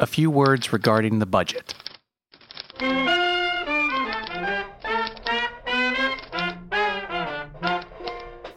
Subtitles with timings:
[0.00, 1.74] A few words regarding the budget.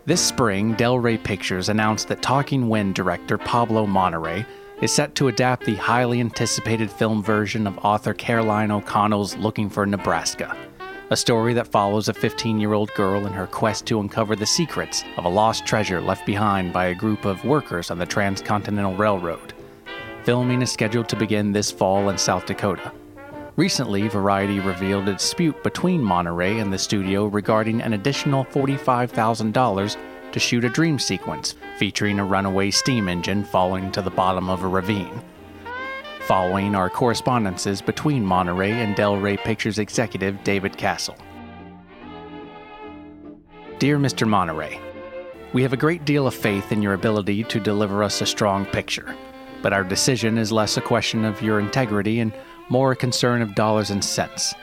[0.05, 4.45] This spring, Del Rey Pictures announced that Talking Wind director Pablo Monterey
[4.81, 9.85] is set to adapt the highly anticipated film version of author Caroline O'Connell's Looking for
[9.85, 10.55] Nebraska,
[11.09, 14.45] a story that follows a 15 year old girl in her quest to uncover the
[14.45, 18.95] secrets of a lost treasure left behind by a group of workers on the Transcontinental
[18.95, 19.53] Railroad.
[20.23, 22.93] Filming is scheduled to begin this fall in South Dakota.
[23.57, 29.97] Recently, Variety revealed a dispute between Monterey and the studio regarding an additional $45,000
[30.31, 34.63] to shoot a dream sequence featuring a runaway steam engine falling to the bottom of
[34.63, 35.21] a ravine.
[36.21, 41.17] Following are correspondences between Monterey and Del Rey Pictures executive David Castle.
[43.77, 44.25] Dear Mr.
[44.25, 44.79] Monterey,
[45.51, 48.65] we have a great deal of faith in your ability to deliver us a strong
[48.65, 49.13] picture,
[49.63, 52.33] but our decision is less a question of your integrity and
[52.69, 54.53] more a concern of dollars and cents.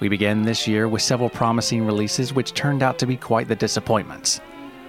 [0.00, 3.56] We began this year with several promising releases which turned out to be quite the
[3.56, 4.40] disappointments.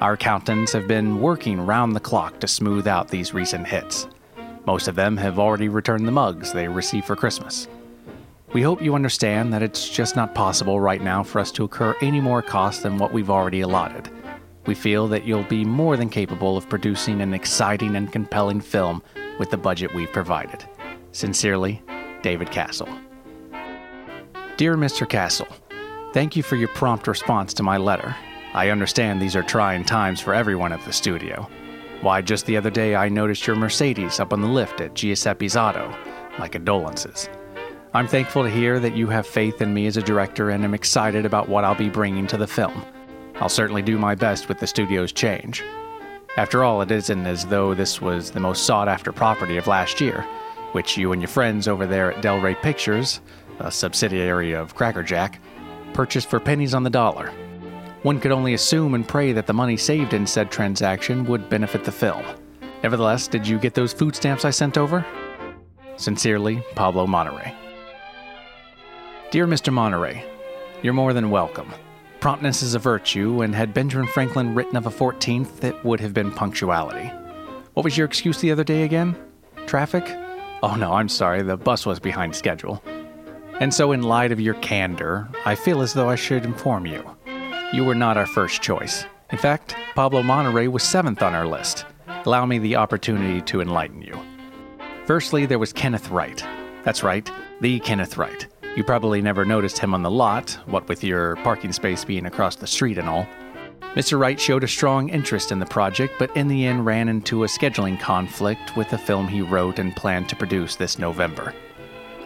[0.01, 4.07] Our accountants have been working round the clock to smooth out these recent hits.
[4.65, 7.67] Most of them have already returned the mugs they received for Christmas.
[8.53, 11.95] We hope you understand that it's just not possible right now for us to incur
[12.01, 14.09] any more costs than what we've already allotted.
[14.65, 19.03] We feel that you'll be more than capable of producing an exciting and compelling film
[19.37, 20.65] with the budget we've provided.
[21.11, 21.81] Sincerely,
[22.21, 22.89] David Castle.
[24.57, 25.07] Dear Mr.
[25.07, 25.47] Castle,
[26.13, 28.15] thank you for your prompt response to my letter.
[28.53, 31.47] I understand these are trying times for everyone at the studio.
[32.01, 35.55] Why, just the other day I noticed your Mercedes up on the lift at Giuseppe's
[35.55, 35.93] Auto.
[36.39, 37.29] My condolences.
[37.93, 40.73] I'm thankful to hear that you have faith in me as a director and am
[40.73, 42.85] excited about what I'll be bringing to the film.
[43.37, 45.63] I'll certainly do my best with the studio's change.
[46.37, 50.01] After all, it isn't as though this was the most sought after property of last
[50.01, 50.21] year,
[50.71, 53.21] which you and your friends over there at Del Rey Pictures,
[53.59, 55.39] a subsidiary of Crackerjack,
[55.93, 57.31] purchased for pennies on the dollar.
[58.03, 61.83] One could only assume and pray that the money saved in said transaction would benefit
[61.83, 62.25] the film.
[62.83, 65.05] Nevertheless, did you get those food stamps I sent over?
[65.97, 67.55] Sincerely, Pablo Monterey.
[69.31, 69.73] Dear Mr.
[69.73, 70.23] Monterey,
[70.83, 71.73] you're more than welcome.
[72.25, 76.11] Promptness is a virtue, and had Benjamin Franklin written of a 14th, it would have
[76.11, 77.05] been punctuality.
[77.75, 79.15] What was your excuse the other day again?
[79.67, 80.03] Traffic?
[80.63, 82.81] Oh no, I'm sorry, the bus was behind schedule.
[83.59, 87.07] And so, in light of your candor, I feel as though I should inform you.
[87.71, 89.05] You were not our first choice.
[89.31, 91.85] In fact, Pablo Monterey was seventh on our list.
[92.07, 94.19] Allow me the opportunity to enlighten you.
[95.05, 96.43] Firstly, there was Kenneth Wright.
[96.83, 97.29] That's right,
[97.61, 98.47] the Kenneth Wright.
[98.75, 102.57] You probably never noticed him on the lot, what with your parking space being across
[102.57, 103.25] the street and all.
[103.95, 104.19] Mr.
[104.19, 107.47] Wright showed a strong interest in the project, but in the end ran into a
[107.47, 111.53] scheduling conflict with the film he wrote and planned to produce this November.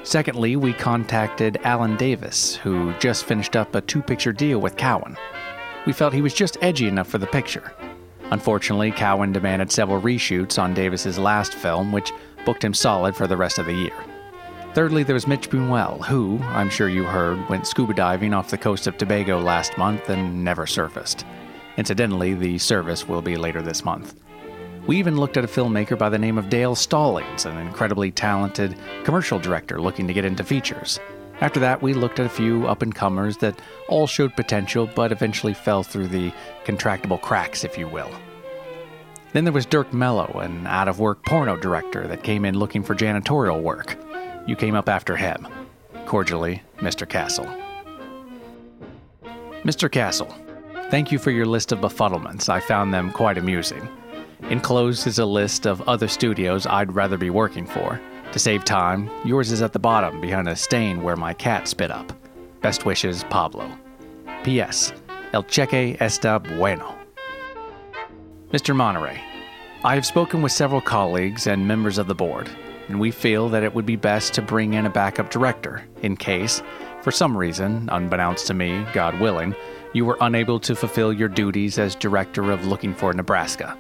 [0.02, 5.16] Secondly, we contacted Alan Davis, who just finished up a two picture deal with Cowan.
[5.86, 7.74] We felt he was just edgy enough for the picture.
[8.32, 12.12] Unfortunately, Cowan demanded several reshoots on Davis's last film, which
[12.44, 13.94] booked him solid for the rest of the year.
[14.80, 18.58] Thirdly, there was Mitch Buñuel, who, I'm sure you heard, went scuba diving off the
[18.58, 21.26] coast of Tobago last month and never surfaced.
[21.76, 24.16] Incidentally, the service will be later this month.
[24.88, 28.78] We even looked at a filmmaker by the name of Dale Stallings, an incredibly talented
[29.04, 30.98] commercial director looking to get into features.
[31.42, 33.60] After that, we looked at a few up and comers that
[33.90, 36.32] all showed potential but eventually fell through the
[36.64, 38.12] contractable cracks, if you will.
[39.34, 42.82] Then there was Dirk Mello, an out of work porno director that came in looking
[42.82, 43.98] for janitorial work.
[44.50, 45.48] You came up after him.
[46.08, 47.08] Cordially, Mr.
[47.08, 47.46] Castle.
[49.64, 49.92] Mr.
[49.92, 50.34] Castle,
[50.90, 52.50] thank you for your list of befuddlements.
[52.50, 53.88] I found them quite amusing.
[54.50, 58.02] Enclosed is a list of other studios I'd rather be working for.
[58.32, 61.92] To save time, yours is at the bottom behind a stain where my cat spit
[61.92, 62.12] up.
[62.62, 63.72] Best wishes, Pablo.
[64.44, 64.94] P.S.
[65.32, 66.96] El cheque está bueno.
[68.52, 68.76] Mr.
[68.76, 69.22] Monterey,
[69.84, 72.50] I have spoken with several colleagues and members of the board,
[72.90, 76.18] and we feel that it would be best to bring in a backup director in
[76.18, 76.62] case,
[77.02, 79.56] for some reason, unbeknownst to me, God willing,
[79.94, 83.78] you were unable to fulfill your duties as director of Looking for Nebraska.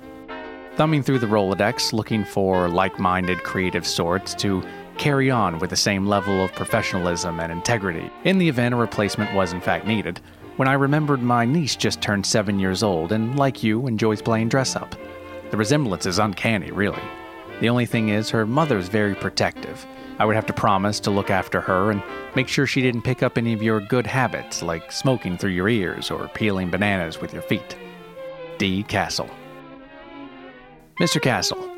[0.79, 4.63] thumbing through the Rolodex looking for like minded creative sorts to
[4.97, 9.33] carry on with the same level of professionalism and integrity in the event a replacement
[9.33, 10.21] was in fact needed,
[10.56, 14.47] when I remembered my niece just turned seven years old and, like you, enjoys playing
[14.50, 14.95] dress up.
[15.51, 17.01] The resemblance is uncanny, really.
[17.59, 19.85] The only thing is, her mother's very protective.
[20.17, 22.01] I would have to promise to look after her and
[22.35, 25.69] make sure she didn't pick up any of your good habits, like smoking through your
[25.69, 27.77] ears or peeling bananas with your feet.
[28.57, 28.83] D.
[28.83, 29.29] Castle.
[31.00, 31.21] Mr.
[31.21, 31.69] Castle,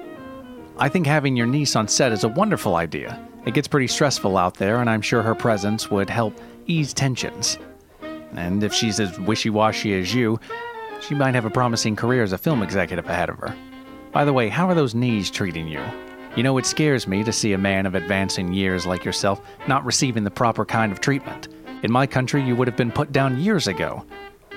[0.77, 3.23] I think having your niece on set is a wonderful idea.
[3.45, 7.57] It gets pretty stressful out there, and I'm sure her presence would help ease tensions.
[8.33, 10.39] And if she's as wishy washy as you,
[11.01, 13.55] she might have a promising career as a film executive ahead of her.
[14.11, 15.81] By the way, how are those knees treating you?
[16.35, 19.85] You know, it scares me to see a man of advancing years like yourself not
[19.85, 21.47] receiving the proper kind of treatment.
[21.83, 24.05] In my country, you would have been put down years ago,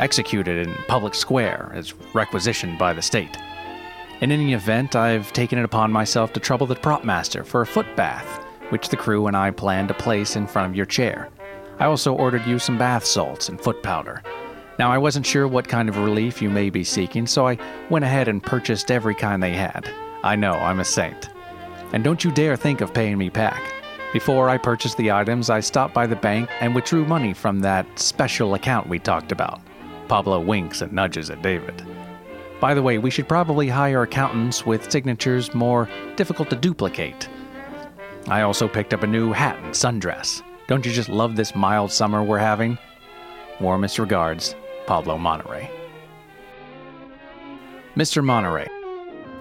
[0.00, 3.36] executed in public square as requisitioned by the state.
[4.20, 7.66] In any event, I've taken it upon myself to trouble the prop master for a
[7.66, 11.28] foot bath, which the crew and I plan to place in front of your chair.
[11.78, 14.22] I also ordered you some bath salts and foot powder.
[14.78, 17.58] Now, I wasn't sure what kind of relief you may be seeking, so I
[17.90, 19.88] went ahead and purchased every kind they had.
[20.24, 21.28] I know, I'm a saint.
[21.92, 23.62] And don't you dare think of paying me back.
[24.12, 27.86] Before I purchased the items, I stopped by the bank and withdrew money from that
[27.98, 29.60] special account we talked about.
[30.08, 31.84] Pablo winks and nudges at David.
[32.60, 37.28] By the way, we should probably hire accountants with signatures more difficult to duplicate.
[38.26, 40.42] I also picked up a new hat and sundress.
[40.66, 42.78] Don't you just love this mild summer we're having?
[43.60, 44.54] Warmest regards,
[44.86, 45.70] Pablo Monterey.
[47.96, 48.24] Mr.
[48.24, 48.68] Monterey,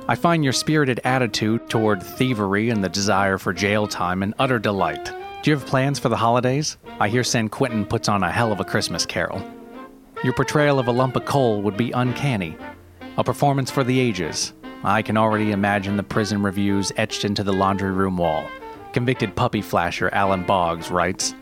[0.08, 4.60] I find your spirited attitude toward thievery and the desire for jail time an utter
[4.60, 5.12] delight.
[5.42, 6.78] Do you have plans for the holidays?
[7.00, 9.42] I hear San Quentin puts on a hell of a Christmas carol.
[10.24, 12.56] Your portrayal of a lump of coal would be uncanny,
[13.18, 14.54] a performance for the ages.
[14.84, 18.46] I can already imagine the prison reviews etched into the laundry room wall.
[18.94, 21.34] Convicted puppy flasher Alan Boggs writes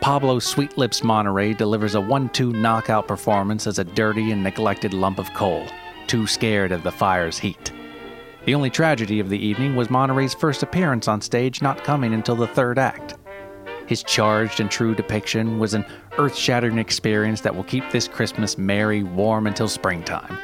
[0.00, 4.94] Pablo Sweet Lips Monterey delivers a 1 2 knockout performance as a dirty and neglected
[4.94, 5.66] lump of coal,
[6.06, 7.72] too scared of the fire's heat.
[8.44, 12.36] The only tragedy of the evening was Monterey's first appearance on stage not coming until
[12.36, 13.16] the third act.
[13.86, 15.84] His charged and true depiction was an
[16.16, 20.38] earth shattering experience that will keep this Christmas merry, warm until springtime.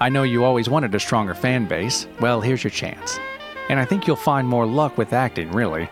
[0.00, 2.06] I know you always wanted a stronger fan base.
[2.20, 3.20] Well, here's your chance.
[3.68, 5.90] And I think you'll find more luck with acting, really.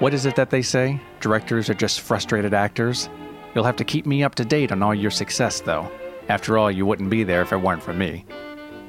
[0.00, 0.98] What is it that they say?
[1.20, 3.10] Directors are just frustrated actors?
[3.54, 5.92] You'll have to keep me up to date on all your success, though.
[6.30, 8.24] After all, you wouldn't be there if it weren't for me.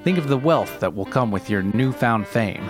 [0.05, 2.69] Think of the wealth that will come with your newfound fame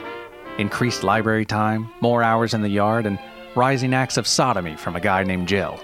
[0.58, 3.20] increased library time, more hours in the yard, and
[3.56, 5.80] rising acts of sodomy from a guy named Jill.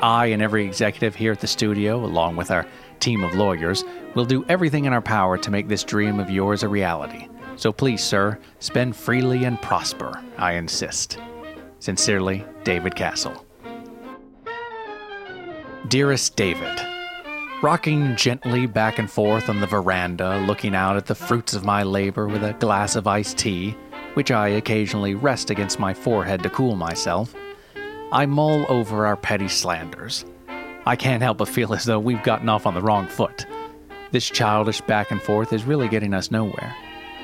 [0.00, 2.66] I and every executive here at the studio, along with our
[3.00, 3.84] team of lawyers,
[4.14, 7.26] will do everything in our power to make this dream of yours a reality.
[7.56, 11.18] So please, sir, spend freely and prosper, I insist.
[11.80, 13.44] Sincerely, David Castle.
[15.88, 16.80] Dearest David,
[17.62, 21.82] Rocking gently back and forth on the veranda, looking out at the fruits of my
[21.82, 23.76] labor with a glass of iced tea,
[24.14, 27.34] which I occasionally rest against my forehead to cool myself,
[28.12, 30.24] I mull over our petty slanders.
[30.86, 33.44] I can't help but feel as though we've gotten off on the wrong foot.
[34.10, 36.74] This childish back and forth is really getting us nowhere.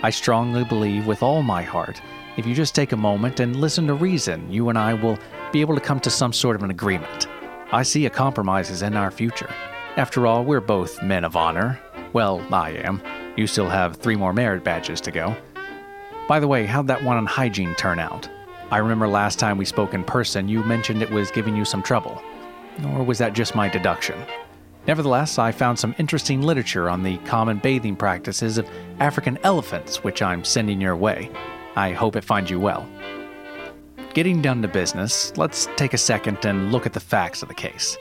[0.03, 2.03] I strongly believe with all my heart,
[2.37, 5.19] if you just take a moment and listen to reason, you and I will
[5.53, 7.29] be able to come to some sort of an agreement.
[7.73, 9.49] I see a compromise is in our future.
[9.97, 11.81] After all, we're both men of honor.
[12.13, 13.03] Well, I am.
[13.37, 15.35] You still have three more merit badges to go.
[16.29, 18.29] By the way, how'd that one on hygiene turn out?
[18.71, 21.83] I remember last time we spoke in person, you mentioned it was giving you some
[21.83, 22.23] trouble.
[22.93, 24.21] Or was that just my deduction?
[24.87, 28.69] Nevertheless, I found some interesting literature on the common bathing practices of
[29.01, 31.31] African elephants, which I'm sending your way.
[31.77, 32.89] I hope it finds you well.
[34.15, 37.55] Getting down to business, let's take a second and look at the facts of the
[37.55, 37.99] case.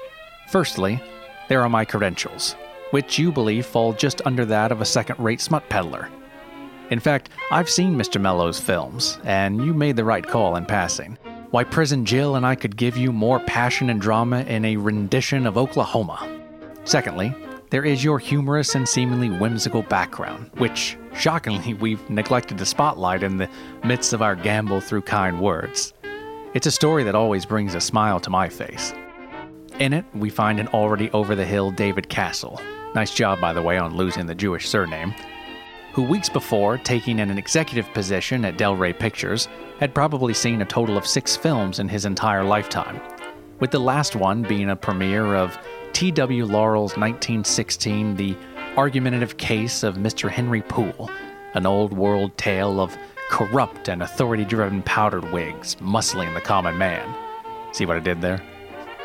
[0.50, 1.02] Firstly,
[1.50, 2.56] there are my credentials,
[2.92, 6.10] which you believe fall just under that of a second rate smut peddler.
[6.90, 8.22] In fact, I've seen Mr.
[8.22, 11.18] Mello's films, and you made the right call in passing.
[11.52, 15.46] Why Prison Jill and I could give you more passion and drama in a rendition
[15.46, 16.30] of Oklahoma.
[16.86, 17.36] Secondly,
[17.70, 23.38] there is your humorous and seemingly whimsical background, which, shockingly, we've neglected to spotlight in
[23.38, 23.50] the
[23.84, 25.94] midst of our gamble through kind words.
[26.54, 28.94] It's a story that always brings a smile to my face.
[29.80, 32.62] In it, we find an already over the hill David Castle.
[32.94, 35.14] Nice job, by the way, on losing the Jewish surname.
[35.94, 40.66] Who weeks before, taking an executive position at Del Rey Pictures, had probably seen a
[40.66, 43.02] total of six films in his entire lifetime,
[43.60, 45.58] with the last one being a premiere of
[45.96, 46.44] T.W.
[46.44, 48.36] Laurel's 1916 The
[48.76, 50.30] argumentative case of Mr.
[50.30, 51.10] Henry Poole,
[51.54, 52.98] an old world tale of
[53.30, 57.16] corrupt and authority driven powdered wigs muscling the common man.
[57.72, 58.44] See what I did there?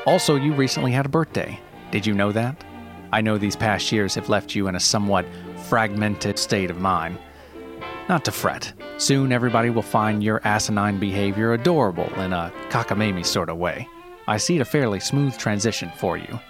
[0.04, 1.60] Also, you recently had a birthday.
[1.92, 2.64] Did you know that?
[3.12, 5.26] I know these past years have left you in a somewhat
[5.68, 7.16] fragmented state of mind.
[8.08, 8.72] Not to fret.
[8.98, 13.88] Soon everybody will find your asinine behavior adorable in a cockamamie sort of way.
[14.26, 16.40] I see it a fairly smooth transition for you.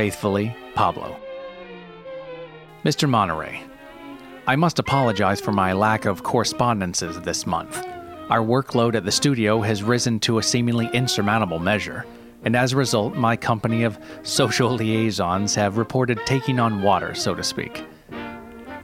[0.00, 1.14] Faithfully, Pablo.
[2.86, 3.06] Mr.
[3.06, 3.62] Monterey,
[4.46, 7.84] I must apologize for my lack of correspondences this month.
[8.30, 12.06] Our workload at the studio has risen to a seemingly insurmountable measure,
[12.44, 17.34] and as a result, my company of social liaisons have reported taking on water, so
[17.34, 17.84] to speak.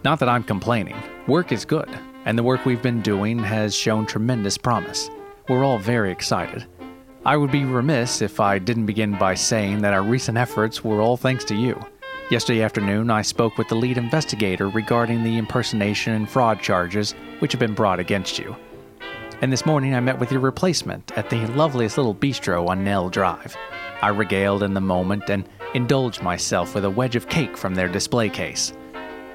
[0.05, 0.97] Not that I'm complaining,
[1.27, 1.89] work is good,
[2.27, 5.09] and the work we've been doing has shown tremendous promise.
[5.49, 6.67] We're all very excited.
[7.27, 11.01] I would be remiss if I didn't begin by saying that our recent efforts were
[11.01, 11.85] all thanks to you.
[12.31, 17.51] Yesterday afternoon, I spoke with the lead investigator regarding the impersonation and fraud charges which
[17.51, 18.55] have been brought against you.
[19.43, 23.09] And this morning, I met with your replacement at the loveliest little bistro on Nell
[23.09, 23.57] Drive.
[24.03, 27.89] I regaled in the moment and indulged myself with a wedge of cake from their
[27.89, 28.73] display case.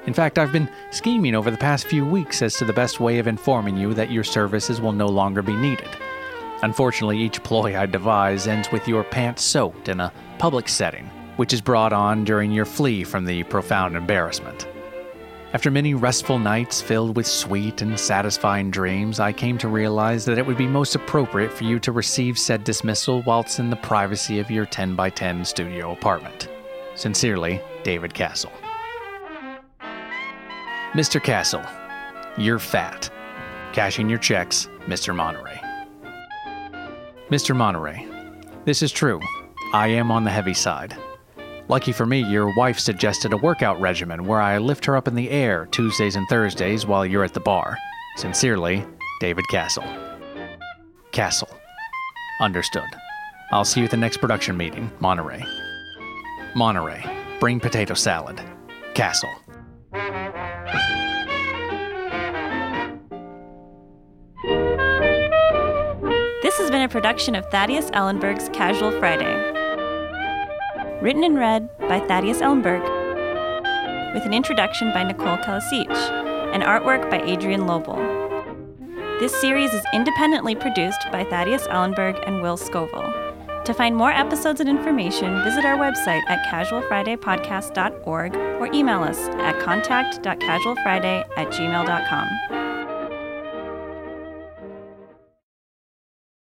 [0.06, 3.18] In fact, I've been scheming over the past few weeks as to the best way
[3.18, 5.90] of informing you that your services will no longer be needed.
[6.62, 11.52] Unfortunately, each ploy I devise ends with your pants soaked in a public setting, which
[11.52, 14.68] is brought on during your flee from the profound embarrassment.
[15.54, 20.38] After many restful nights filled with sweet and satisfying dreams, I came to realize that
[20.38, 24.38] it would be most appropriate for you to receive said dismissal whilst in the privacy
[24.38, 26.48] of your 10 by 10 studio apartment.
[26.94, 28.52] Sincerely, David Castle.
[30.94, 31.22] Mr.
[31.22, 31.64] Castle,
[32.38, 33.10] you're fat.
[33.72, 35.14] Cashing your checks, Mr.
[35.14, 35.71] Monterey.
[37.32, 37.56] Mr.
[37.56, 38.06] Monterey,
[38.66, 39.18] this is true.
[39.72, 40.94] I am on the heavy side.
[41.66, 45.14] Lucky for me, your wife suggested a workout regimen where I lift her up in
[45.14, 47.78] the air Tuesdays and Thursdays while you're at the bar.
[48.16, 48.84] Sincerely,
[49.18, 49.86] David Castle.
[51.10, 51.48] Castle.
[52.42, 52.84] Understood.
[53.50, 55.42] I'll see you at the next production meeting, Monterey.
[56.54, 57.02] Monterey.
[57.40, 58.42] Bring potato salad.
[58.92, 59.32] Castle.
[66.82, 69.32] Been a production of Thaddeus Ellenburg's Casual Friday.
[71.00, 72.82] Written and read by Thaddeus Ellenburg,
[74.14, 75.94] with an introduction by Nicole Calasich
[76.52, 78.00] and artwork by Adrienne Lobl.
[79.20, 83.64] This series is independently produced by Thaddeus Ellenburg and Will Scovill.
[83.64, 89.60] To find more episodes and information, visit our website at casualfridaypodcast.org or email us at
[89.60, 92.61] contact.casualfriday at gmail.com.